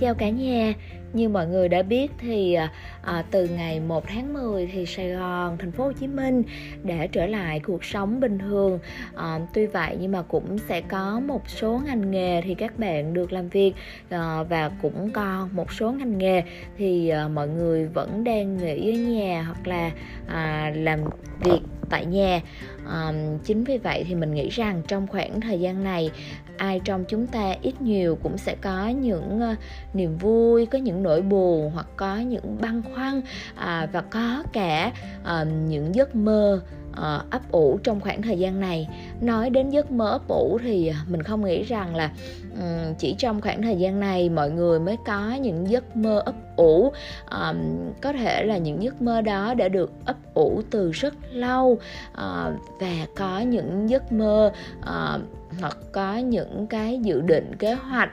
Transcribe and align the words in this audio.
Chào 0.00 0.14
cả 0.14 0.28
nhà, 0.28 0.74
như 1.12 1.28
mọi 1.28 1.46
người 1.46 1.68
đã 1.68 1.82
biết 1.82 2.10
thì 2.18 2.54
à, 2.54 2.72
à 3.02 3.24
từ 3.30 3.48
ngày 3.48 3.80
1 3.80 4.04
tháng 4.08 4.32
10 4.32 4.66
thì 4.66 4.86
Sài 4.86 5.10
Gòn, 5.10 5.58
thành 5.58 5.72
phố 5.72 5.84
Hồ 5.84 5.92
Chí 5.92 6.06
Minh 6.06 6.42
đã 6.82 7.06
trở 7.12 7.26
lại 7.26 7.60
cuộc 7.60 7.84
sống 7.84 8.20
bình 8.20 8.38
thường. 8.38 8.78
À, 9.14 9.40
tuy 9.54 9.66
vậy 9.66 9.96
nhưng 10.00 10.12
mà 10.12 10.22
cũng 10.22 10.58
sẽ 10.58 10.80
có 10.80 11.20
một 11.20 11.48
số 11.48 11.80
ngành 11.86 12.10
nghề 12.10 12.40
thì 12.42 12.54
các 12.54 12.78
bạn 12.78 13.14
được 13.14 13.32
làm 13.32 13.48
việc 13.48 13.72
à, 14.08 14.42
và 14.42 14.70
cũng 14.82 15.10
còn 15.10 15.48
một 15.52 15.72
số 15.72 15.92
ngành 15.92 16.18
nghề 16.18 16.42
thì 16.78 17.08
à, 17.08 17.28
mọi 17.28 17.48
người 17.48 17.86
vẫn 17.86 18.24
đang 18.24 18.56
nghỉ 18.56 18.90
ở 18.90 18.98
nhà 19.10 19.42
hoặc 19.42 19.66
là 19.66 19.90
à, 20.26 20.72
làm 20.76 21.00
việc 21.40 21.60
tại 21.90 22.06
nhà. 22.06 22.40
À, 22.86 23.12
chính 23.44 23.64
vì 23.64 23.78
vậy 23.78 24.04
thì 24.08 24.14
mình 24.14 24.34
nghĩ 24.34 24.48
rằng 24.48 24.82
trong 24.88 25.06
khoảng 25.06 25.40
thời 25.40 25.60
gian 25.60 25.84
này 25.84 26.10
ai 26.56 26.80
trong 26.84 27.04
chúng 27.04 27.26
ta 27.26 27.54
ít 27.62 27.80
nhiều 27.80 28.18
cũng 28.22 28.38
sẽ 28.38 28.56
có 28.60 28.88
những 28.88 29.40
uh, 29.52 29.58
niềm 29.94 30.18
vui 30.18 30.66
có 30.66 30.78
những 30.78 31.02
nỗi 31.02 31.22
buồn 31.22 31.70
hoặc 31.74 31.86
có 31.96 32.16
những 32.16 32.58
băn 32.60 32.82
khoăn 32.94 33.20
à, 33.54 33.88
và 33.92 34.00
có 34.00 34.42
cả 34.52 34.92
uh, 35.22 35.48
những 35.68 35.94
giấc 35.94 36.14
mơ 36.14 36.62
uh, 36.90 37.30
ấp 37.30 37.52
ủ 37.52 37.78
trong 37.84 38.00
khoảng 38.00 38.22
thời 38.22 38.38
gian 38.38 38.60
này. 38.60 38.88
Nói 39.20 39.50
đến 39.50 39.70
giấc 39.70 39.90
mơ 39.90 40.10
ấp 40.10 40.28
ủ 40.28 40.58
thì 40.62 40.92
mình 41.08 41.22
không 41.22 41.44
nghĩ 41.44 41.62
rằng 41.62 41.96
là 41.96 42.10
um, 42.56 42.94
chỉ 42.98 43.14
trong 43.18 43.40
khoảng 43.40 43.62
thời 43.62 43.76
gian 43.76 44.00
này 44.00 44.28
mọi 44.28 44.50
người 44.50 44.80
mới 44.80 44.96
có 45.06 45.34
những 45.34 45.70
giấc 45.70 45.96
mơ 45.96 46.22
ấp 46.24 46.34
ủ. 46.56 46.92
Um, 47.30 47.56
có 48.00 48.12
thể 48.12 48.44
là 48.44 48.58
những 48.58 48.82
giấc 48.82 49.02
mơ 49.02 49.20
đó 49.20 49.54
đã 49.54 49.68
được 49.68 49.92
ấp 50.04 50.16
ủ 50.34 50.62
từ 50.70 50.90
rất 50.90 51.14
lâu 51.32 51.78
uh, 52.12 52.54
và 52.80 53.06
có 53.16 53.40
những 53.40 53.90
giấc 53.90 54.12
mơ 54.12 54.52
uh, 54.80 55.20
hoặc 55.60 55.76
có 55.92 56.16
những 56.16 56.66
cái 56.66 56.98
dự 56.98 57.20
định 57.20 57.52
kế 57.58 57.74
hoạch 57.74 58.10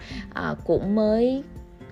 uh, 0.52 0.58
cũng 0.66 0.96
mới 0.96 1.44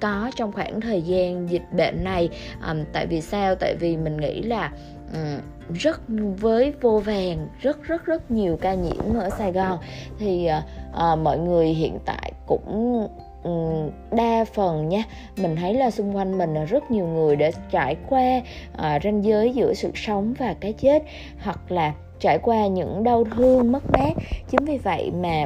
có 0.02 0.32
trong 0.36 0.52
khoảng 0.52 0.82
thời 0.82 1.02
gian 1.02 1.50
dịch 1.50 1.74
bệnh 1.78 2.04
này. 2.04 2.30
Um, 2.70 2.84
tại 2.94 3.08
vì 3.08 3.22
sao? 3.22 3.56
Tại 3.56 3.76
vì 3.76 3.98
mình 3.98 4.18
nghĩ 4.18 4.42
là 4.42 4.72
um, 5.14 5.40
rất 5.74 6.02
với 6.38 6.74
vô 6.82 7.00
vàng 7.00 7.48
rất 7.62 7.84
rất 7.84 8.06
rất 8.06 8.32
nhiều 8.32 8.58
ca 8.62 8.74
nhiễm 8.74 9.14
ở 9.20 9.30
Sài 9.30 9.52
Gòn. 9.52 9.80
Thì 10.20 10.50
uh, 10.58 10.64
uh, 11.14 11.20
mọi 11.20 11.40
người 11.40 11.68
hiện 11.68 12.00
tại 12.06 12.32
cũng 12.48 13.08
đa 14.12 14.46
phần 14.54 14.90
nha 14.90 15.04
mình 15.38 15.56
thấy 15.56 15.74
là 15.74 15.92
xung 15.92 16.16
quanh 16.16 16.38
mình 16.38 16.54
là 16.54 16.64
rất 16.64 16.92
nhiều 16.92 17.08
người 17.08 17.36
đã 17.36 17.52
trải 17.72 17.96
qua 18.10 18.42
uh, 18.74 19.04
ranh 19.04 19.24
giới 19.24 19.54
giữa 19.54 19.74
sự 19.74 19.92
sống 19.96 20.34
và 20.40 20.56
cái 20.60 20.74
chết 20.74 21.04
hoặc 21.40 21.72
là 21.72 21.94
trải 22.20 22.40
qua 22.40 22.68
những 22.68 23.04
đau 23.04 23.24
thương 23.24 23.72
mất 23.72 23.92
mát. 23.92 24.14
Chính 24.50 24.66
vì 24.66 24.78
vậy 24.78 25.12
mà 25.22 25.46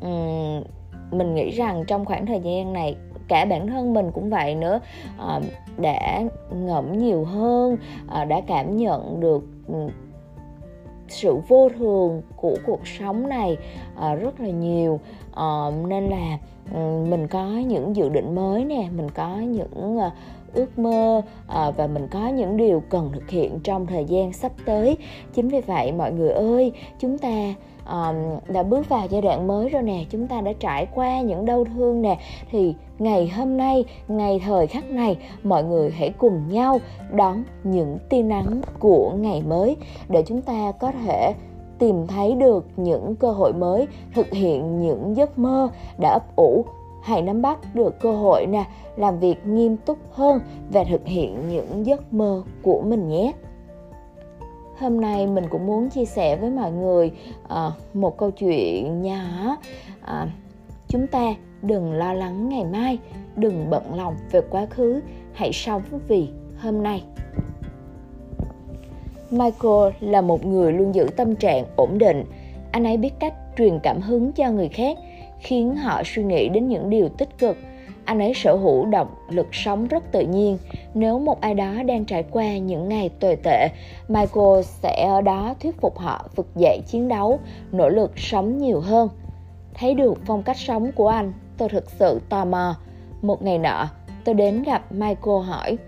um, 0.00 0.62
mình 1.10 1.34
nghĩ 1.34 1.50
rằng 1.50 1.84
trong 1.86 2.04
khoảng 2.04 2.26
thời 2.26 2.40
gian 2.40 2.72
này 2.72 2.96
cả 3.28 3.44
bản 3.44 3.66
thân 3.66 3.94
mình 3.94 4.10
cũng 4.14 4.30
vậy 4.30 4.54
nữa. 4.54 4.80
À, 5.18 5.40
đã 5.78 6.22
ngẫm 6.50 6.98
nhiều 6.98 7.24
hơn 7.24 7.76
à, 8.08 8.24
đã 8.24 8.40
cảm 8.46 8.76
nhận 8.76 9.20
được 9.20 9.44
ừ, 9.68 9.88
sự 11.08 11.36
vô 11.48 11.68
thường 11.78 12.22
của 12.36 12.56
cuộc 12.66 12.86
sống 12.86 13.28
này 13.28 13.56
à, 13.96 14.14
rất 14.14 14.40
là 14.40 14.48
nhiều. 14.48 15.00
À, 15.34 15.70
nên 15.88 16.04
là 16.04 16.38
ừ, 16.74 17.04
mình 17.08 17.26
có 17.28 17.46
những 17.46 17.96
dự 17.96 18.08
định 18.08 18.34
mới 18.34 18.64
nè 18.64 18.88
mình 18.96 19.10
có 19.10 19.36
những 19.36 19.98
ước 20.54 20.78
mơ 20.78 21.22
à, 21.46 21.70
và 21.70 21.86
mình 21.86 22.08
có 22.10 22.28
những 22.28 22.56
điều 22.56 22.82
cần 22.90 23.10
thực 23.14 23.30
hiện 23.30 23.60
trong 23.64 23.86
thời 23.86 24.04
gian 24.04 24.32
sắp 24.32 24.52
tới. 24.64 24.96
Chính 25.34 25.48
vì 25.48 25.60
vậy 25.60 25.92
mọi 25.92 26.12
người 26.12 26.30
ơi 26.30 26.72
chúng 26.98 27.18
ta 27.18 27.54
à, 27.84 28.12
đã 28.48 28.62
bước 28.62 28.88
vào 28.88 29.06
giai 29.10 29.22
đoạn 29.22 29.46
mới 29.46 29.68
rồi 29.68 29.82
nè 29.82 30.04
chúng 30.10 30.26
ta 30.26 30.40
đã 30.40 30.52
trải 30.60 30.86
qua 30.94 31.20
những 31.20 31.44
đau 31.44 31.64
thương 31.64 32.02
nè. 32.02 32.18
Thì 32.50 32.74
ngày 32.98 33.28
hôm 33.28 33.56
nay 33.56 33.84
ngày 34.08 34.40
thời 34.44 34.66
khắc 34.66 34.90
này 34.90 35.16
mọi 35.42 35.64
người 35.64 35.90
hãy 35.90 36.10
cùng 36.18 36.48
nhau 36.48 36.78
đón 37.12 37.44
những 37.64 37.98
tia 38.08 38.22
nắng 38.22 38.60
của 38.78 39.12
ngày 39.16 39.42
mới 39.48 39.76
để 40.08 40.22
chúng 40.26 40.42
ta 40.42 40.72
có 40.80 40.92
thể 40.92 41.34
tìm 41.78 42.06
thấy 42.06 42.34
được 42.34 42.66
những 42.76 43.16
cơ 43.16 43.30
hội 43.30 43.52
mới 43.52 43.86
thực 44.14 44.30
hiện 44.30 44.80
những 44.80 45.16
giấc 45.16 45.38
mơ 45.38 45.68
đã 46.00 46.08
ấp 46.08 46.36
ủ 46.36 46.64
hãy 47.04 47.22
nắm 47.22 47.42
bắt 47.42 47.58
được 47.74 48.00
cơ 48.00 48.12
hội 48.12 48.46
nè, 48.46 48.64
làm 48.96 49.18
việc 49.18 49.46
nghiêm 49.46 49.76
túc 49.76 49.98
hơn 50.12 50.40
và 50.70 50.84
thực 50.84 51.06
hiện 51.06 51.48
những 51.48 51.86
giấc 51.86 52.14
mơ 52.14 52.42
của 52.62 52.82
mình 52.82 53.08
nhé. 53.08 53.32
Hôm 54.78 55.00
nay 55.00 55.26
mình 55.26 55.44
cũng 55.50 55.66
muốn 55.66 55.90
chia 55.90 56.04
sẻ 56.04 56.36
với 56.36 56.50
mọi 56.50 56.72
người 56.72 57.12
ờ, 57.48 57.72
một 57.94 58.16
câu 58.16 58.30
chuyện 58.30 59.02
nhỏ 59.02 59.56
ờ, 60.02 60.26
chúng 60.88 61.06
ta 61.06 61.34
đừng 61.62 61.92
lo 61.92 62.12
lắng 62.12 62.48
ngày 62.48 62.64
mai, 62.64 62.98
đừng 63.36 63.70
bận 63.70 63.94
lòng 63.94 64.16
về 64.30 64.40
quá 64.50 64.66
khứ, 64.66 65.00
hãy 65.32 65.52
sống 65.52 65.82
vì 66.08 66.28
hôm 66.58 66.82
nay. 66.82 67.04
Michael 69.30 69.92
là 70.00 70.20
một 70.20 70.46
người 70.46 70.72
luôn 70.72 70.94
giữ 70.94 71.06
tâm 71.16 71.36
trạng 71.36 71.64
ổn 71.76 71.98
định. 71.98 72.24
Anh 72.70 72.84
ấy 72.84 72.96
biết 72.96 73.12
cách 73.20 73.34
truyền 73.58 73.78
cảm 73.82 74.00
hứng 74.00 74.32
cho 74.32 74.50
người 74.50 74.68
khác 74.68 74.98
khiến 75.38 75.76
họ 75.76 76.02
suy 76.04 76.22
nghĩ 76.22 76.48
đến 76.48 76.68
những 76.68 76.90
điều 76.90 77.08
tích 77.08 77.38
cực. 77.38 77.56
Anh 78.04 78.18
ấy 78.18 78.32
sở 78.34 78.56
hữu 78.56 78.86
động 78.86 79.08
lực 79.28 79.46
sống 79.52 79.86
rất 79.86 80.12
tự 80.12 80.20
nhiên. 80.20 80.58
Nếu 80.94 81.18
một 81.18 81.40
ai 81.40 81.54
đó 81.54 81.82
đang 81.86 82.04
trải 82.04 82.22
qua 82.22 82.56
những 82.58 82.88
ngày 82.88 83.10
tồi 83.20 83.36
tệ, 83.36 83.68
michael 84.08 84.62
sẽ 84.62 85.06
ở 85.08 85.20
đó 85.20 85.54
thuyết 85.60 85.80
phục 85.80 85.98
họ 85.98 86.28
vực 86.36 86.46
dậy 86.56 86.80
chiến 86.86 87.08
đấu, 87.08 87.38
nỗ 87.72 87.88
lực 87.88 88.12
sống 88.16 88.58
nhiều 88.58 88.80
hơn. 88.80 89.08
Thấy 89.74 89.94
được 89.94 90.14
phong 90.26 90.42
cách 90.42 90.56
sống 90.56 90.92
của 90.92 91.08
anh, 91.08 91.32
tôi 91.58 91.68
thực 91.68 91.90
sự 91.90 92.20
tò 92.28 92.44
mò. 92.44 92.76
Một 93.22 93.42
ngày 93.42 93.58
nọ, 93.58 93.88
tôi 94.24 94.34
đến 94.34 94.62
gặp 94.62 94.92
michael 94.92 95.42
hỏi, 95.44 95.78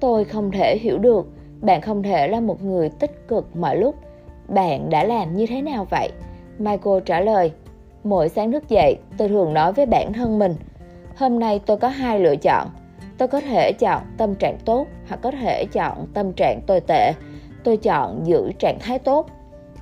tôi 0.00 0.24
không 0.24 0.50
thể 0.50 0.78
hiểu 0.80 0.98
được, 0.98 1.26
bạn 1.60 1.80
không 1.80 2.02
thể 2.02 2.28
là 2.28 2.40
một 2.40 2.62
người 2.62 2.88
tích 2.88 3.28
cực 3.28 3.56
mọi 3.56 3.76
lúc. 3.76 3.94
Bạn 4.48 4.90
đã 4.90 5.04
làm 5.04 5.36
như 5.36 5.46
thế 5.46 5.62
nào 5.62 5.86
vậy? 5.90 6.10
Michael 6.58 6.98
trả 7.04 7.20
lời 7.20 7.52
mỗi 8.06 8.28
sáng 8.28 8.52
thức 8.52 8.68
dậy, 8.68 8.98
tôi 9.16 9.28
thường 9.28 9.54
nói 9.54 9.72
với 9.72 9.86
bản 9.86 10.12
thân 10.12 10.38
mình, 10.38 10.54
hôm 11.16 11.38
nay 11.38 11.60
tôi 11.66 11.76
có 11.76 11.88
hai 11.88 12.20
lựa 12.20 12.36
chọn. 12.36 12.68
Tôi 13.18 13.28
có 13.28 13.40
thể 13.40 13.72
chọn 13.72 14.02
tâm 14.16 14.34
trạng 14.34 14.58
tốt 14.64 14.86
hoặc 15.08 15.20
có 15.22 15.30
thể 15.30 15.64
chọn 15.72 16.06
tâm 16.14 16.32
trạng 16.32 16.60
tồi 16.66 16.80
tệ. 16.80 17.12
Tôi 17.64 17.76
chọn 17.76 18.26
giữ 18.26 18.52
trạng 18.58 18.78
thái 18.80 18.98
tốt. 18.98 19.26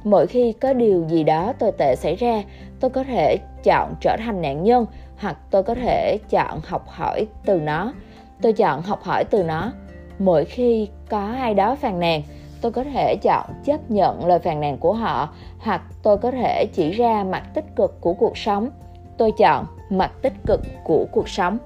Mỗi 0.05 0.27
khi 0.27 0.53
có 0.53 0.73
điều 0.73 1.09
gì 1.09 1.25
đó 1.25 1.53
tồi 1.59 1.73
tệ 1.73 1.97
xảy 1.97 2.17
ra, 2.17 2.43
tôi 2.81 2.91
có 2.91 3.05
thể 3.05 3.37
chọn 3.65 3.95
trở 4.01 4.17
thành 4.19 4.43
nạn 4.43 4.63
nhân 4.63 4.87
hoặc 5.17 5.37
tôi 5.51 5.63
có 5.63 5.75
thể 5.75 6.19
chọn 6.31 6.61
học 6.65 6.89
hỏi 6.89 7.27
từ 7.47 7.61
nó. 7.61 7.93
Tôi 8.43 8.53
chọn 8.53 8.83
học 8.83 9.03
hỏi 9.03 9.25
từ 9.25 9.43
nó. 9.43 9.73
Mỗi 10.19 10.45
khi 10.45 10.89
có 11.09 11.27
ai 11.27 11.55
đó 11.55 11.75
phàn 11.75 12.01
nàn 12.01 12.23
tôi 12.65 12.73
có 12.73 12.85
thể 12.85 13.17
chọn 13.23 13.47
chấp 13.65 13.91
nhận 13.91 14.27
lời 14.27 14.39
phàn 14.39 14.61
nàn 14.61 14.79
của 14.79 14.93
họ, 14.93 15.29
hoặc 15.59 15.83
tôi 16.03 16.19
có 16.19 16.31
thể 16.31 16.67
chỉ 16.73 16.91
ra 16.91 17.25
mặt 17.25 17.43
tích 17.55 17.65
cực 17.77 18.01
của 18.01 18.15
cuộc 18.15 18.37
sống. 18.37 18.71
Tôi 19.17 19.33
chọn 19.33 19.67
mặt 19.91 20.13
tích 20.23 20.33
cực 20.47 20.61
của 20.85 21.07
cuộc 21.13 21.29
sống. 21.29 21.59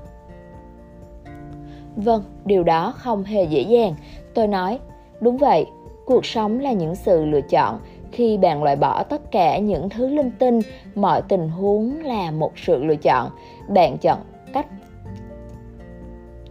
Vâng 1.97 2.23
điều 2.45 2.65
đó 2.65 2.93
không 2.97 3.25
hề 3.25 3.45
dễ 3.45 3.61
dàng. 3.61 3.95
Tôi 4.35 4.47
nói, 4.47 4.79
đúng 5.21 5.39
vậy, 5.39 5.67
cuộc 6.07 6.27
sống 6.27 6.61
là 6.61 6.73
những 6.73 6.95
sự 6.95 7.25
lựa 7.25 7.41
chọn. 7.41 7.81
Khi 8.13 8.39
bạn 8.39 8.63
loại 8.63 8.77
bỏ 8.77 9.03
tất 9.03 9.31
cả 9.31 9.59
những 9.59 9.89
thứ 9.89 10.09
linh 10.09 10.31
tinh, 10.39 10.61
mọi 10.95 11.23
tình 11.23 11.49
huống 11.49 12.01
là 12.05 12.31
một 12.31 12.53
sự 12.57 12.85
lựa 12.85 12.97
chọn. 12.97 13.31
Bạn 13.69 13.99
chọn 13.99 14.19
cách 14.53 14.67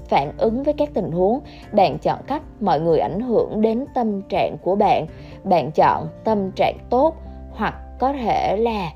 phản 0.10 0.32
ứng 0.38 0.64
với 0.64 0.74
các 0.74 0.90
tình 0.94 1.12
huống. 1.12 1.40
Bạn 1.72 1.98
chọn 1.98 2.20
cách 2.28 2.42
mọi 2.60 2.80
người 2.80 3.00
ảnh 3.00 3.20
hưởng 3.20 3.62
đến 3.62 3.86
tâm 3.94 4.22
trạng 4.22 4.58
của 4.62 4.76
bạn. 4.76 5.06
Bạn 5.44 5.72
chọn 5.72 6.08
tâm 6.24 6.52
trạng 6.52 6.78
tốt 6.90 7.16
hoặc 7.52 7.76
có 8.00 8.14
thể 8.14 8.58
là 8.58 8.92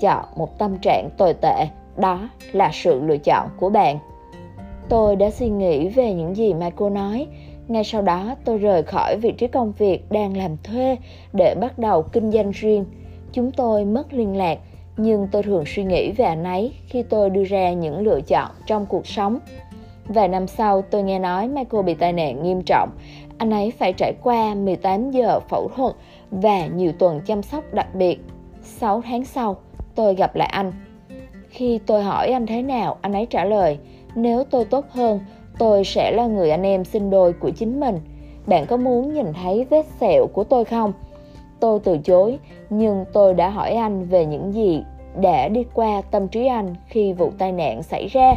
chọn 0.00 0.24
một 0.36 0.58
tâm 0.58 0.78
trạng 0.82 1.08
tồi 1.16 1.34
tệ. 1.34 1.66
Đó 1.96 2.28
là 2.52 2.70
sự 2.72 3.00
lựa 3.00 3.18
chọn 3.18 3.48
của 3.56 3.70
bạn. 3.70 3.98
Tôi 4.88 5.16
đã 5.16 5.30
suy 5.30 5.48
nghĩ 5.48 5.88
về 5.88 6.12
những 6.12 6.36
gì 6.36 6.54
michael 6.54 6.92
nói. 6.92 7.26
Ngay 7.68 7.84
sau 7.84 8.02
đó, 8.02 8.34
tôi 8.44 8.58
rời 8.58 8.82
khỏi 8.82 9.16
vị 9.16 9.32
trí 9.38 9.46
công 9.46 9.72
việc 9.78 10.10
đang 10.10 10.36
làm 10.36 10.56
thuê 10.64 10.96
để 11.32 11.54
bắt 11.60 11.78
đầu 11.78 12.02
kinh 12.02 12.30
doanh 12.30 12.50
riêng. 12.50 12.84
Chúng 13.32 13.50
tôi 13.52 13.84
mất 13.84 14.12
liên 14.12 14.36
lạc, 14.36 14.58
nhưng 14.96 15.28
tôi 15.32 15.42
thường 15.42 15.64
suy 15.66 15.84
nghĩ 15.84 16.12
về 16.12 16.24
anh 16.24 16.44
ấy 16.44 16.72
khi 16.86 17.02
tôi 17.02 17.30
đưa 17.30 17.44
ra 17.44 17.72
những 17.72 17.98
lựa 18.00 18.20
chọn 18.20 18.50
trong 18.66 18.86
cuộc 18.86 19.06
sống. 19.06 19.38
Vài 20.12 20.28
năm 20.28 20.46
sau, 20.46 20.82
tôi 20.82 21.02
nghe 21.02 21.18
nói 21.18 21.48
Michael 21.48 21.84
bị 21.84 21.94
tai 21.94 22.12
nạn 22.12 22.42
nghiêm 22.42 22.62
trọng. 22.62 22.90
Anh 23.38 23.50
ấy 23.50 23.70
phải 23.78 23.92
trải 23.92 24.12
qua 24.22 24.54
18 24.54 25.10
giờ 25.10 25.40
phẫu 25.40 25.68
thuật 25.76 25.94
và 26.30 26.66
nhiều 26.66 26.92
tuần 26.92 27.20
chăm 27.26 27.42
sóc 27.42 27.64
đặc 27.74 27.94
biệt. 27.94 28.20
6 28.62 29.02
tháng 29.04 29.24
sau, 29.24 29.56
tôi 29.94 30.14
gặp 30.14 30.36
lại 30.36 30.48
anh. 30.52 30.72
Khi 31.48 31.80
tôi 31.86 32.02
hỏi 32.02 32.28
anh 32.28 32.46
thế 32.46 32.62
nào, 32.62 32.96
anh 33.00 33.12
ấy 33.12 33.26
trả 33.26 33.44
lời, 33.44 33.78
nếu 34.14 34.44
tôi 34.44 34.64
tốt 34.64 34.84
hơn, 34.90 35.20
tôi 35.58 35.84
sẽ 35.84 36.12
là 36.12 36.26
người 36.26 36.50
anh 36.50 36.62
em 36.62 36.84
sinh 36.84 37.10
đôi 37.10 37.32
của 37.32 37.50
chính 37.50 37.80
mình. 37.80 37.98
Bạn 38.46 38.66
có 38.66 38.76
muốn 38.76 39.14
nhìn 39.14 39.32
thấy 39.42 39.66
vết 39.70 39.86
sẹo 40.00 40.26
của 40.32 40.44
tôi 40.44 40.64
không? 40.64 40.92
Tôi 41.60 41.80
từ 41.84 41.98
chối, 41.98 42.38
nhưng 42.70 43.04
tôi 43.12 43.34
đã 43.34 43.48
hỏi 43.48 43.70
anh 43.70 44.04
về 44.04 44.26
những 44.26 44.52
gì 44.52 44.82
đã 45.20 45.48
đi 45.48 45.64
qua 45.74 46.02
tâm 46.10 46.28
trí 46.28 46.46
anh 46.46 46.74
khi 46.88 47.12
vụ 47.12 47.32
tai 47.38 47.52
nạn 47.52 47.82
xảy 47.82 48.06
ra. 48.06 48.34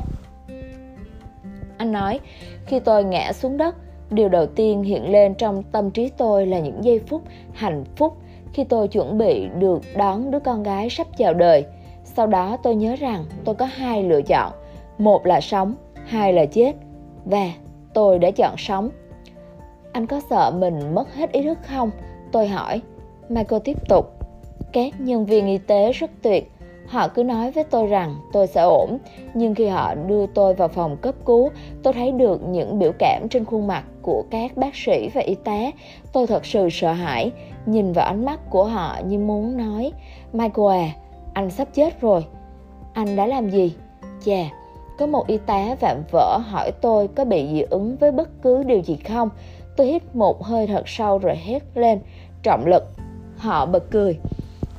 Nói, 1.96 2.20
khi 2.66 2.80
tôi 2.80 3.04
ngã 3.04 3.34
xuống 3.34 3.58
đất, 3.58 3.76
điều 4.10 4.30
đầu 4.30 4.46
tiên 4.46 4.84
hiện 4.84 5.12
lên 5.12 5.36
trong 5.36 5.64
tâm 5.64 5.92
trí 5.92 6.10
tôi 6.10 6.46
là 6.46 6.60
những 6.60 6.84
giây 6.84 7.02
phút 7.08 7.22
hạnh 7.54 7.84
phúc 7.96 8.18
khi 8.54 8.64
tôi 8.64 8.88
chuẩn 8.88 9.18
bị 9.18 9.48
được 9.60 9.82
đón 9.96 10.32
đứa 10.32 10.40
con 10.40 10.64
gái 10.64 10.90
sắp 10.90 11.08
chào 11.18 11.34
đời. 11.34 11.66
Sau 12.04 12.28
đó 12.28 12.58
tôi 12.64 12.76
nhớ 12.76 12.96
rằng 12.96 13.26
tôi 13.46 13.56
có 13.56 13.66
hai 13.66 14.04
lựa 14.04 14.22
chọn, 14.22 14.52
một 14.98 15.26
là 15.26 15.42
sống, 15.42 15.76
hai 16.06 16.34
là 16.34 16.46
chết. 16.46 16.74
Và 17.26 17.52
tôi 17.94 18.20
đã 18.20 18.32
chọn 18.32 18.56
sống. 18.58 18.90
Anh 19.92 20.08
có 20.08 20.22
sợ 20.30 20.52
mình 20.52 20.96
mất 20.96 21.16
hết 21.16 21.32
ý 21.32 21.44
thức 21.44 21.58
không? 21.68 21.92
Tôi 22.32 22.48
hỏi. 22.48 22.82
Michael 23.30 23.62
tiếp 23.64 23.78
tục. 23.90 24.06
Các 24.74 24.94
nhân 25.00 25.26
viên 25.26 25.48
y 25.48 25.58
tế 25.58 25.92
rất 25.92 26.12
tuyệt. 26.22 26.52
Họ 26.88 27.08
cứ 27.08 27.24
nói 27.24 27.52
với 27.52 27.64
tôi 27.64 27.88
rằng 27.88 28.16
tôi 28.32 28.48
sẽ 28.48 28.62
ổn, 28.62 28.98
nhưng 29.34 29.56
khi 29.56 29.68
họ 29.68 29.96
đưa 29.96 30.26
tôi 30.26 30.54
vào 30.54 30.68
phòng 30.68 30.98
cấp 30.98 31.16
cứu, 31.26 31.50
tôi 31.84 31.94
thấy 31.94 32.12
được 32.12 32.42
những 32.48 32.80
biểu 32.80 32.92
cảm 33.00 33.28
trên 33.30 33.46
khuôn 33.46 33.68
mặt 33.68 33.84
của 34.02 34.24
các 34.32 34.58
bác 34.58 34.76
sĩ 34.76 35.10
và 35.14 35.22
y 35.22 35.36
tá. 35.36 35.72
Tôi 36.14 36.28
thật 36.28 36.46
sự 36.46 36.70
sợ 36.72 36.92
hãi, 36.92 37.32
nhìn 37.66 37.92
vào 37.92 38.06
ánh 38.06 38.26
mắt 38.26 38.40
của 38.50 38.66
họ 38.66 39.00
như 39.06 39.20
muốn 39.20 39.58
nói, 39.58 39.92
Michael 40.34 40.82
à, 40.82 40.90
anh 41.34 41.50
sắp 41.50 41.68
chết 41.74 42.02
rồi. 42.02 42.26
Anh 42.94 43.16
đã 43.16 43.26
làm 43.26 43.50
gì? 43.50 43.76
Chà, 44.26 44.50
có 44.98 45.06
một 45.06 45.28
y 45.28 45.38
tá 45.38 45.76
vạm 45.80 45.98
vỡ 46.12 46.38
hỏi 46.38 46.72
tôi 46.82 47.08
có 47.08 47.26
bị 47.26 47.48
dị 47.52 47.62
ứng 47.62 47.96
với 47.96 48.12
bất 48.12 48.30
cứ 48.42 48.64
điều 48.64 48.80
gì 48.80 48.96
không. 48.96 49.30
Tôi 49.78 49.88
hít 49.88 50.16
một 50.16 50.44
hơi 50.44 50.68
thật 50.68 50.84
sâu 50.86 51.18
rồi 51.18 51.36
hét 51.36 51.64
lên, 51.76 52.00
trọng 52.44 52.66
lực. 52.66 52.84
Họ 53.38 53.66
bật 53.66 53.92
cười. 53.92 54.18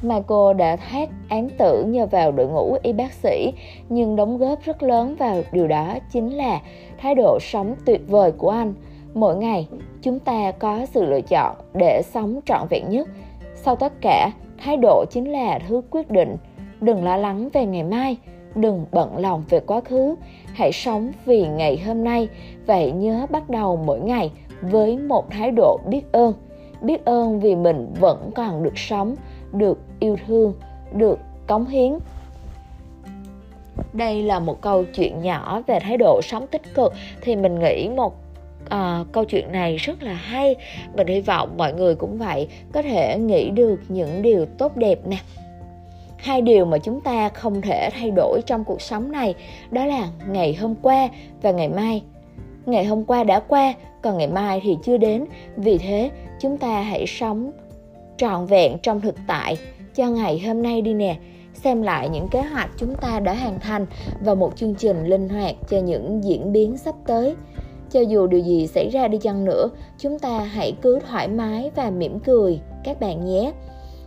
Michael 0.09 0.57
đã 0.57 0.77
thoát 0.77 1.09
án 1.29 1.49
tử 1.59 1.85
nhờ 1.85 2.07
vào 2.07 2.33
đội 2.33 2.47
ngũ 2.47 2.77
y 2.83 2.93
bác 2.93 3.13
sĩ, 3.13 3.53
nhưng 3.89 4.17
đóng 4.17 4.39
góp 4.39 4.63
rất 4.63 4.83
lớn 4.83 5.17
vào 5.19 5.43
điều 5.53 5.69
đó 5.69 5.95
chính 6.13 6.37
là 6.37 6.61
thái 6.99 7.15
độ 7.15 7.39
sống 7.41 7.75
tuyệt 7.85 8.01
vời 8.09 8.33
của 8.33 8.51
anh. 8.51 8.75
Mỗi 9.15 9.37
ngày, 9.37 9.69
chúng 10.03 10.19
ta 10.19 10.51
có 10.51 10.87
sự 10.87 11.05
lựa 11.05 11.21
chọn 11.21 11.57
để 11.75 12.03
sống 12.05 12.41
trọn 12.47 12.67
vẹn 12.71 12.89
nhất. 12.89 13.09
Sau 13.55 13.77
tất 13.77 13.93
cả, 14.01 14.31
thái 14.59 14.77
độ 14.77 15.05
chính 15.11 15.33
là 15.33 15.59
thứ 15.69 15.83
quyết 15.91 16.11
định. 16.11 16.37
Đừng 16.81 17.05
lo 17.05 17.17
lắng 17.17 17.49
về 17.53 17.67
ngày 17.67 17.83
mai, 17.83 18.17
đừng 18.55 18.87
bận 18.93 19.19
lòng 19.19 19.45
về 19.49 19.61
quá 19.61 19.81
khứ. 19.81 20.15
Hãy 20.55 20.73
sống 20.73 21.13
vì 21.25 21.47
ngày 21.47 21.79
hôm 21.87 22.05
nay 22.05 22.29
Vậy 22.67 22.93
nhớ 22.93 23.27
bắt 23.31 23.51
đầu 23.51 23.77
mỗi 23.77 24.01
ngày 24.01 24.31
với 24.61 24.99
một 24.99 25.31
thái 25.31 25.51
độ 25.51 25.79
biết 25.87 26.13
ơn. 26.13 26.33
Biết 26.83 27.05
ơn 27.05 27.41
vì 27.41 27.55
mình 27.55 27.95
vẫn 28.01 28.31
còn 28.35 28.63
được 28.63 28.79
sống, 28.79 29.15
được 29.59 29.79
yêu 30.01 30.17
thương, 30.27 30.55
được 30.93 31.19
cống 31.47 31.67
hiến. 31.67 31.99
Đây 33.93 34.23
là 34.23 34.39
một 34.39 34.61
câu 34.61 34.85
chuyện 34.85 35.23
nhỏ 35.23 35.63
về 35.67 35.81
thái 35.81 35.97
độ 35.97 36.21
sống 36.23 36.47
tích 36.47 36.75
cực. 36.75 36.93
Thì 37.21 37.37
mình 37.37 37.59
nghĩ 37.59 37.89
một 37.97 38.15
à, 38.69 39.05
câu 39.13 39.25
chuyện 39.25 39.53
này 39.53 39.77
rất 39.77 40.03
là 40.03 40.13
hay. 40.15 40.57
Mình 40.95 41.07
hy 41.07 41.21
vọng 41.21 41.55
mọi 41.57 41.73
người 41.73 41.95
cũng 41.95 42.19
vậy 42.19 42.49
có 42.73 42.83
thể 42.83 43.19
nghĩ 43.19 43.51
được 43.51 43.81
những 43.89 44.23
điều 44.23 44.47
tốt 44.59 44.77
đẹp 44.77 44.99
nè. 45.07 45.17
Hai 46.17 46.43
điều 46.43 46.65
mà 46.65 46.79
chúng 46.79 47.01
ta 47.01 47.29
không 47.29 47.61
thể 47.61 47.91
thay 47.93 48.11
đổi 48.11 48.41
trong 48.47 48.65
cuộc 48.65 48.83
sống 48.83 49.13
này 49.13 49.35
đó 49.71 49.87
là 49.87 50.09
ngày 50.29 50.55
hôm 50.55 50.75
qua 50.83 51.09
và 51.43 51.51
ngày 51.51 51.69
mai. 51.69 52.03
Ngày 52.67 52.85
hôm 52.85 53.05
qua 53.05 53.25
đã 53.25 53.41
qua 53.41 53.75
còn 54.03 54.19
ngày 54.19 54.29
mai 54.29 54.61
thì 54.63 54.77
chưa 54.85 54.97
đến. 54.97 55.25
Vì 55.57 55.79
thế 55.79 56.11
chúng 56.41 56.59
ta 56.59 56.81
hãy 56.81 57.07
sống 57.07 57.51
trọn 58.19 58.47
vẹn 58.47 58.79
trong 58.83 59.01
thực 59.01 59.15
tại. 59.27 59.57
Cho 59.95 60.09
ngày 60.09 60.43
hôm 60.47 60.63
nay 60.63 60.83
đi 60.83 60.95
nè, 60.95 61.17
xem 61.55 61.83
lại 61.83 62.09
những 62.09 62.29
kế 62.29 62.43
hoạch 62.43 62.71
chúng 62.77 62.95
ta 62.95 63.21
đã 63.21 63.35
hoàn 63.35 63.61
thành 63.61 63.87
và 64.21 64.35
một 64.35 64.57
chương 64.57 64.75
trình 64.75 65.07
linh 65.07 65.29
hoạt 65.29 65.55
cho 65.69 65.79
những 65.79 66.25
diễn 66.25 66.53
biến 66.53 66.77
sắp 66.77 66.95
tới. 67.07 67.35
Cho 67.91 68.01
dù 68.01 68.27
điều 68.27 68.41
gì 68.41 68.67
xảy 68.67 68.91
ra 68.91 69.09
đi 69.09 69.19
chăng 69.19 69.45
nữa, 69.45 69.69
chúng 69.99 70.19
ta 70.19 70.39
hãy 70.39 70.73
cứ 70.83 70.99
thoải 71.09 71.29
mái 71.29 71.71
và 71.75 71.91
mỉm 71.91 72.21
cười, 72.21 72.61
các 72.85 73.01
bạn 73.01 73.25
nhé. 73.25 73.53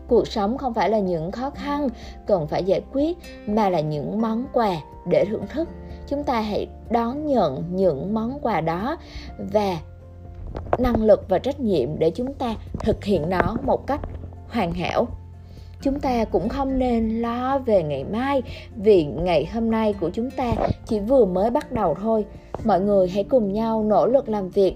Cuộc 0.08 0.28
sống 0.28 0.58
không 0.58 0.74
phải 0.74 0.90
là 0.90 1.00
những 1.00 1.32
khó 1.32 1.50
khăn 1.50 1.90
cần 2.28 2.48
phải 2.48 2.64
giải 2.64 2.82
quyết, 2.94 3.18
mà 3.46 3.70
là 3.70 3.80
những 3.80 4.22
món 4.22 4.46
quà 4.54 4.76
để 5.08 5.26
thưởng 5.26 5.48
thức. 5.50 5.70
Chúng 6.08 6.24
ta 6.24 6.42
hãy 6.42 6.68
đón 6.90 7.26
nhận 7.26 7.64
những 7.72 8.14
món 8.14 8.40
quà 8.42 8.62
đó 8.62 8.98
và 9.38 9.78
năng 10.78 11.04
lực 11.04 11.30
và 11.30 11.40
trách 11.40 11.60
nhiệm 11.60 12.00
để 12.00 12.12
chúng 12.16 12.34
ta 12.34 12.56
thực 12.80 13.04
hiện 13.04 13.30
nó 13.30 13.56
một 13.66 13.88
cách 13.88 14.01
hoàn 14.48 14.72
hảo. 14.72 15.07
Chúng 15.81 16.00
ta 16.00 16.25
cũng 16.25 16.50
không 16.50 16.80
nên 16.80 17.22
lo 17.22 17.60
về 17.60 17.84
ngày 17.84 18.04
mai, 18.04 18.42
vì 18.75 19.06
ngày 19.06 19.46
hôm 19.46 19.72
nay 19.72 19.94
của 20.00 20.10
chúng 20.13 20.31
ta 20.31 20.54
chỉ 20.86 21.00
vừa 21.00 21.25
mới 21.25 21.50
bắt 21.50 21.72
đầu 21.72 21.96
thôi. 22.01 22.25
Mọi 22.63 22.81
người 22.81 23.10
hãy 23.10 23.24
cùng 23.24 23.54
nhau 23.54 23.84
nỗ 23.84 24.07
lực 24.07 24.30
làm 24.30 24.50
việc 24.50 24.75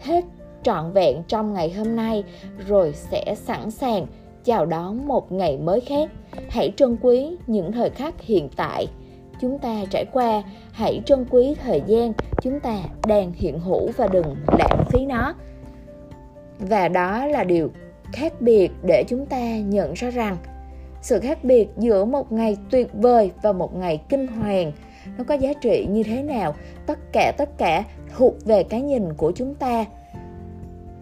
hết 0.00 0.24
trọn 0.62 0.92
vẹn 0.92 1.22
trong 1.28 1.54
ngày 1.54 1.70
hôm 1.70 1.96
nay, 1.96 2.24
rồi 2.66 2.92
sẽ 2.92 3.34
sẵn 3.34 3.70
sàng 3.70 4.06
chào 4.44 4.66
đón 4.66 5.08
một 5.08 5.32
ngày 5.32 5.58
mới 5.58 5.80
khác. 5.80 6.10
Hãy 6.48 6.72
trân 6.76 6.96
quý 7.02 7.36
những 7.46 7.72
thời 7.72 7.90
khắc 7.90 8.20
hiện 8.20 8.48
tại 8.56 8.86
chúng 9.40 9.58
ta 9.58 9.84
trải 9.90 10.04
qua, 10.12 10.42
hãy 10.72 11.00
trân 11.06 11.24
quý 11.30 11.56
thời 11.64 11.82
gian 11.86 12.12
chúng 12.42 12.60
ta 12.60 12.78
đang 13.06 13.32
hiện 13.32 13.60
hữu 13.60 13.90
và 13.96 14.06
đừng 14.06 14.36
lãng 14.58 14.84
phí 14.90 15.06
nó. 15.06 15.34
Và 16.58 16.88
đó 16.88 17.26
là 17.26 17.44
điều 17.44 17.70
khác 18.12 18.32
biệt 18.40 18.70
để 18.82 19.04
chúng 19.08 19.26
ta 19.26 19.58
nhận 19.58 19.92
ra 19.92 20.10
rằng, 20.10 20.36
sự 21.02 21.20
khác 21.20 21.44
biệt 21.44 21.68
giữa 21.78 22.04
một 22.04 22.32
ngày 22.32 22.56
tuyệt 22.70 22.88
vời 22.92 23.30
và 23.42 23.52
một 23.52 23.76
ngày 23.76 24.02
kinh 24.08 24.26
hoàng, 24.26 24.72
nó 25.18 25.24
có 25.24 25.34
giá 25.34 25.52
trị 25.52 25.86
như 25.90 26.02
thế 26.02 26.22
nào? 26.22 26.54
Tất 26.86 26.98
cả 27.12 27.32
tất 27.38 27.58
cả 27.58 27.84
thuộc 28.16 28.34
về 28.44 28.62
cái 28.62 28.80
nhìn 28.80 29.12
của 29.14 29.32
chúng 29.34 29.54
ta. 29.54 29.84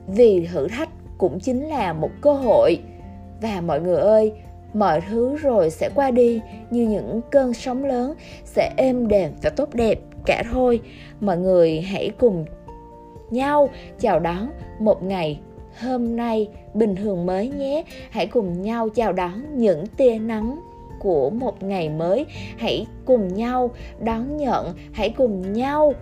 Vì 0.07 0.47
thử 0.47 0.69
thách 0.69 0.89
cũng 1.19 1.41
chính 1.41 1.69
là 1.69 1.93
một 1.93 2.11
cơ 2.21 2.33
hội. 2.33 2.79
Và 3.41 3.61
mọi 3.61 3.81
người 3.81 4.01
ơi 4.01 4.33
mọi 4.75 5.01
thứ 5.01 5.37
rồi 5.37 5.71
sẽ 5.71 5.91
qua 5.95 6.11
đi, 6.11 6.41
như 6.71 6.89
những 6.89 7.21
cơn 7.31 7.55
sóng 7.55 7.85
lớn 7.85 8.15
sẽ 8.45 8.73
êm 8.77 9.09
đềm 9.09 9.33
và 9.43 9.51
tốt 9.51 9.75
đẹp 9.75 9.99
cả 10.27 10.43
thôi. 10.53 10.81
Mọi 11.21 11.39
người 11.39 11.81
hãy 11.81 12.11
cùng 12.19 12.45
nhau 13.31 13.69
chào 13.99 14.21
đón 14.21 14.51
một 14.81 15.03
ngày 15.03 15.41
hôm 15.81 16.17
nay 16.17 16.49
bình 16.75 16.97
thường 16.97 17.27
mới 17.27 17.49
nhé. 17.49 17.85
Hãy 18.11 18.27
cùng 18.27 18.63
nhau 18.63 18.89
chào 18.89 19.13
đón 19.13 19.59
những 19.59 19.87
tia 19.87 20.19
nắng 20.19 20.61
của 20.99 21.31
một 21.31 21.63
ngày 21.63 21.89
mới. 21.89 22.27
Hãy 22.57 22.87
cùng 23.05 23.35
nhau 23.35 23.71
đón 24.01 24.37
nhận, 24.37 24.75
hãy 24.93 25.11
cùng 25.11 25.53
nhau 25.53 25.93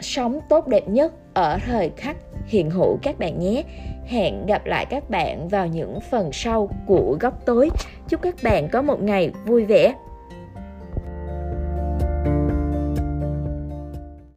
sống 0.00 0.40
tốt 0.48 0.68
đẹp 0.68 0.88
nhất 0.88 1.12
ở 1.34 1.58
thời 1.66 1.90
khắc 1.96 2.16
hiện 2.46 2.70
hữu 2.70 2.96
các 3.02 3.18
bạn 3.18 3.38
nhé 3.38 3.62
hẹn 4.10 4.46
gặp 4.46 4.66
lại 4.66 4.86
các 4.86 5.10
bạn 5.10 5.48
vào 5.48 5.66
những 5.66 6.00
phần 6.00 6.32
sau 6.32 6.68
của 6.86 7.16
góc 7.20 7.46
tối. 7.46 7.70
Chúc 8.08 8.22
các 8.22 8.34
bạn 8.42 8.68
có 8.68 8.82
một 8.82 9.02
ngày 9.02 9.30
vui 9.46 9.64
vẻ. 9.64 9.94